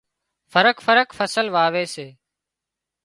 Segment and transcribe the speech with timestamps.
[0.53, 2.07] فرق فرق فصل واوي سي